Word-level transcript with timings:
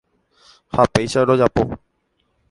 Ha 0.77 0.85
péicha 0.93 1.25
rojapo. 1.27 1.67